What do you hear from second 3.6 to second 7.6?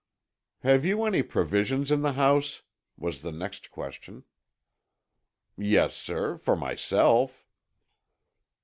question. "Yes, sir, for myself."